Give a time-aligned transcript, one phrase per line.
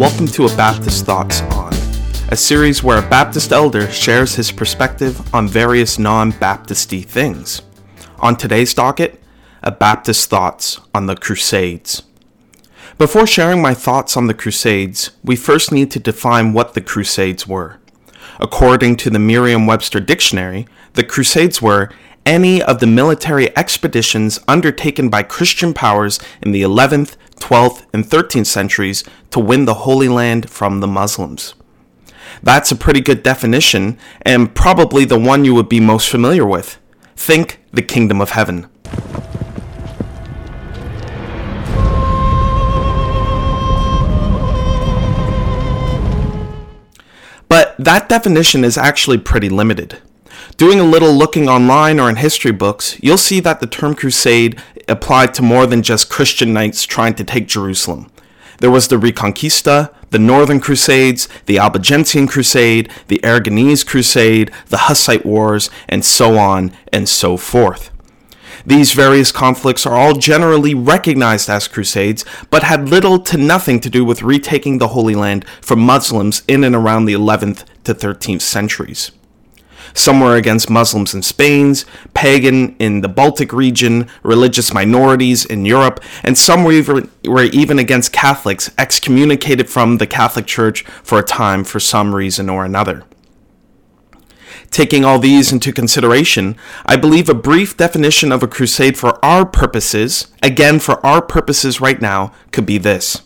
[0.00, 1.74] Welcome to A Baptist Thoughts On,
[2.30, 7.60] a series where a Baptist elder shares his perspective on various non Baptisty things.
[8.20, 9.22] On today's docket,
[9.62, 12.04] A Baptist Thoughts on the Crusades.
[12.96, 17.46] Before sharing my thoughts on the Crusades, we first need to define what the Crusades
[17.46, 17.76] were.
[18.38, 21.90] According to the Merriam Webster Dictionary, the Crusades were
[22.30, 28.46] any of the military expeditions undertaken by Christian powers in the 11th, 12th, and 13th
[28.46, 31.54] centuries to win the Holy Land from the Muslims.
[32.40, 36.78] That's a pretty good definition, and probably the one you would be most familiar with.
[37.16, 38.68] Think the Kingdom of Heaven.
[47.48, 50.00] But that definition is actually pretty limited.
[50.60, 54.60] Doing a little looking online or in history books, you'll see that the term crusade
[54.88, 58.10] applied to more than just Christian knights trying to take Jerusalem.
[58.58, 65.24] There was the Reconquista, the Northern Crusades, the Albigensian Crusade, the Aragonese Crusade, the Hussite
[65.24, 67.90] Wars, and so on and so forth.
[68.66, 73.88] These various conflicts are all generally recognized as crusades, but had little to nothing to
[73.88, 78.42] do with retaking the Holy Land from Muslims in and around the 11th to 13th
[78.42, 79.10] centuries.
[79.94, 81.60] Some were against Muslims in Spain,
[82.14, 87.78] pagan in the Baltic region, religious minorities in Europe, and some were even, were even
[87.78, 93.04] against Catholics excommunicated from the Catholic Church for a time for some reason or another.
[94.70, 99.44] Taking all these into consideration, I believe a brief definition of a crusade for our
[99.44, 103.22] purposes, again for our purposes right now, could be this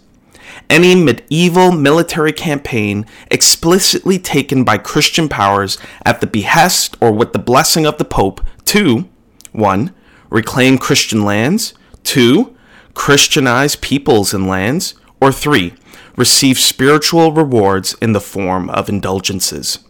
[0.70, 7.38] any medieval military campaign explicitly taken by Christian powers at the behest or with the
[7.38, 9.08] blessing of the Pope to
[9.52, 9.94] 1.
[10.30, 12.55] Reclaim Christian lands, 2.
[12.94, 15.75] Christianize peoples and lands, or 3.
[16.16, 19.81] Receive spiritual rewards in the form of indulgences.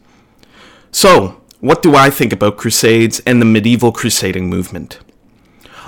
[0.91, 4.99] So, what do I think about Crusades and the medieval crusading movement?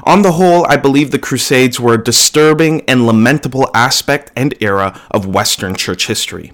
[0.04, 5.00] On the whole, I believe the Crusades were a disturbing and lamentable aspect and era
[5.10, 6.52] of Western church history.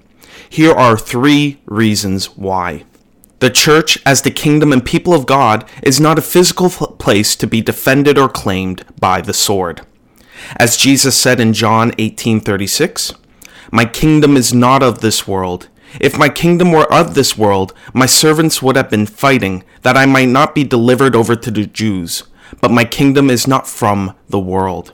[0.49, 2.83] Here are three reasons why.
[3.39, 7.47] The church, as the kingdom and people of God, is not a physical place to
[7.47, 9.81] be defended or claimed by the sword.
[10.55, 13.13] As Jesus said in John 18:36,
[13.71, 15.67] "My kingdom is not of this world.
[15.99, 20.05] If my kingdom were of this world, my servants would have been fighting that I
[20.05, 22.23] might not be delivered over to the Jews."
[22.61, 24.93] But my kingdom is not from the world.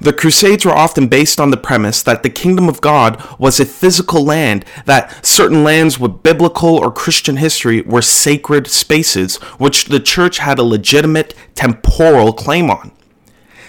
[0.00, 3.64] The Crusades were often based on the premise that the kingdom of God was a
[3.64, 10.00] physical land, that certain lands with biblical or Christian history were sacred spaces which the
[10.00, 12.92] church had a legitimate temporal claim on.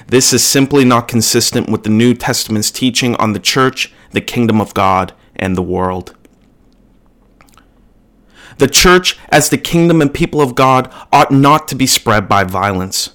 [0.08, 4.60] This is simply not consistent with the New Testament's teaching on the church, the kingdom
[4.60, 6.16] of God, and the world.
[8.60, 12.44] The church, as the kingdom and people of God, ought not to be spread by
[12.44, 13.12] violence.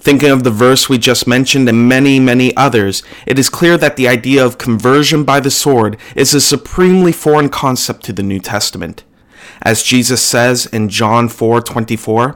[0.00, 3.96] Thinking of the verse we just mentioned and many, many others, it is clear that
[3.96, 8.40] the idea of conversion by the sword is a supremely foreign concept to the New
[8.40, 9.04] Testament.
[9.62, 12.34] As Jesus says in John 4:24,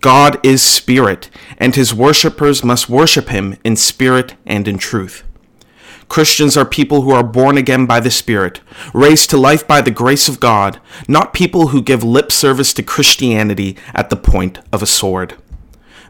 [0.00, 1.28] God is spirit,
[1.58, 5.22] and his worshippers must worship him in spirit and in truth.
[6.10, 8.60] Christians are people who are born again by the Spirit,
[8.92, 12.82] raised to life by the grace of God, not people who give lip service to
[12.82, 15.36] Christianity at the point of a sword.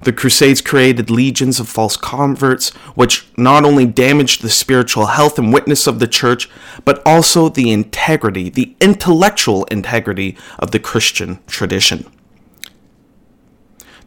[0.00, 5.53] The Crusades created legions of false converts, which not only damaged the spiritual health and
[5.53, 6.49] witness of the church,
[6.87, 12.10] but also the integrity, the intellectual integrity of the Christian tradition.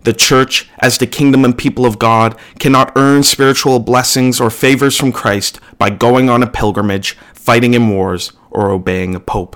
[0.04, 4.98] The church, as the kingdom and people of God, cannot earn spiritual blessings or favors
[4.98, 9.56] from Christ by going on a pilgrimage, fighting in wars, or obeying a pope.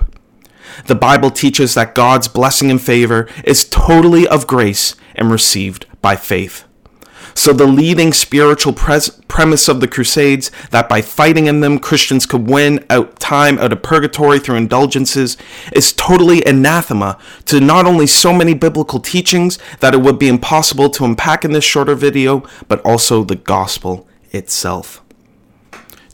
[0.85, 6.15] The Bible teaches that God's blessing and favor is totally of grace and received by
[6.15, 6.63] faith.
[7.33, 12.25] So, the leading spiritual pres- premise of the Crusades that by fighting in them, Christians
[12.25, 15.37] could win out time out of purgatory through indulgences
[15.73, 20.89] is totally anathema to not only so many biblical teachings that it would be impossible
[20.89, 25.03] to unpack in this shorter video, but also the gospel itself.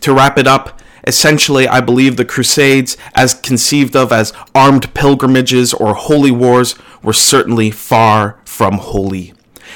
[0.01, 5.73] To wrap it up, Essentially, I believe the Crusades, as conceived of as armed pilgrimages
[5.73, 9.33] or holy wars, were certainly far from holy.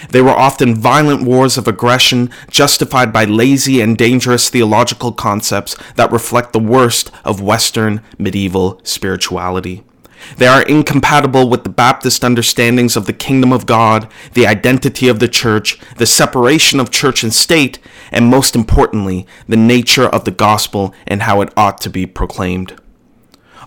[0.10, 6.12] They were often violent wars of aggression justified by lazy and dangerous theological concepts that
[6.12, 9.84] reflect the worst of Western medieval spirituality.
[10.38, 15.20] They are incompatible with the Baptist understandings of the kingdom of God, the identity of
[15.20, 17.80] the church, the separation of church and state,
[18.12, 22.80] and most importantly, the nature of the gospel and how it ought to be proclaimed.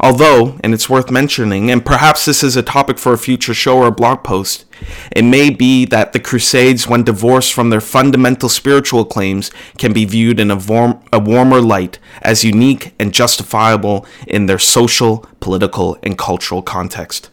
[0.00, 3.78] Although, and it's worth mentioning, and perhaps this is a topic for a future show
[3.78, 4.64] or blog post,
[5.12, 10.04] it may be that the Crusades, when divorced from their fundamental spiritual claims, can be
[10.04, 15.98] viewed in a, warm, a warmer light as unique and justifiable in their social, political,
[16.02, 17.30] and cultural context.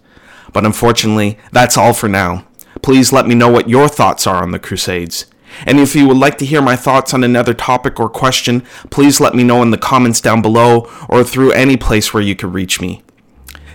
[0.53, 2.45] But unfortunately, that's all for now.
[2.81, 5.25] Please let me know what your thoughts are on the Crusades.
[5.65, 9.19] And if you would like to hear my thoughts on another topic or question, please
[9.19, 12.51] let me know in the comments down below or through any place where you can
[12.51, 13.01] reach me.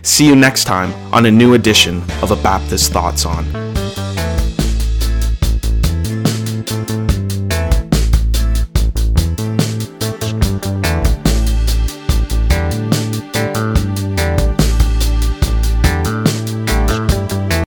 [0.05, 3.45] See you next time on a new edition of A Baptist Thoughts On.